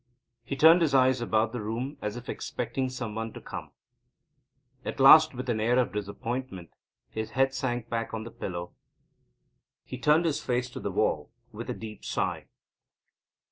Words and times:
He 0.43 0.55
turned 0.55 0.81
his 0.81 0.95
eyes 0.95 1.21
about 1.21 1.51
the 1.51 1.61
room, 1.61 1.99
as 2.01 2.17
if 2.17 2.27
expecting 2.27 2.89
some 2.89 3.13
one 3.13 3.33
to 3.33 3.39
come. 3.39 3.69
At 4.83 4.99
last, 4.99 5.35
with 5.35 5.47
an 5.47 5.59
air 5.59 5.77
of 5.77 5.93
disappointment, 5.93 6.71
his 7.11 7.29
head 7.37 7.53
sank 7.53 7.87
back 7.87 8.11
on 8.11 8.23
the 8.23 8.31
pillow. 8.31 8.73
He 9.83 9.99
turned 9.99 10.25
his 10.25 10.41
face 10.41 10.71
to 10.71 10.79
the 10.79 10.89
wall 10.89 11.29
with 11.51 11.69
a 11.69 11.75
deep 11.75 12.03
sigh. 12.03 12.47